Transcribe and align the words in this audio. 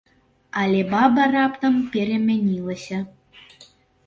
Але 0.61 0.79
баба 0.93 1.27
раптам 1.35 1.77
перамянілася. 1.97 2.97